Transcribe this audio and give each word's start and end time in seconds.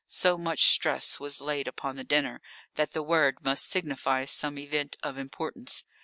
So 0.07 0.35
much 0.35 0.63
stress 0.63 1.19
was 1.19 1.41
laid 1.41 1.67
upon 1.67 1.95
the 1.95 2.03
dinner, 2.03 2.41
that 2.73 2.89
the 2.93 3.03
word 3.03 3.37
must 3.43 3.69
signify 3.69 4.25
some 4.25 4.57
event 4.57 4.97
of 5.03 5.19
importance. 5.19 5.83